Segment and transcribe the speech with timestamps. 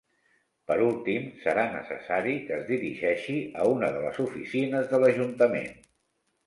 [0.69, 5.75] Per últim, serà necessari que es dirigeixi a una de les oficines de l'Ajuntament.